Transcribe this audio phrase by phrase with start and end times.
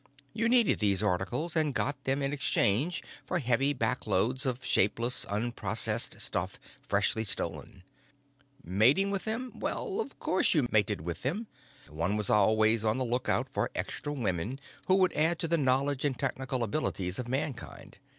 [0.33, 6.19] You needed these articles and got them in exchange for heavy backloads of shapeless, unprocessed
[6.19, 7.83] stuff freshly stolen.
[8.63, 11.45] Mating with them well, of course you mated with them.
[11.87, 16.03] One was always on the lookout for extra women who could add to the knowledge
[16.03, 17.97] and technical abilities of Mankind.